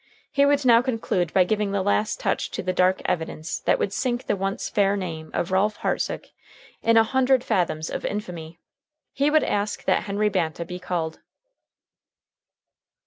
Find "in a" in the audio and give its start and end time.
6.81-7.03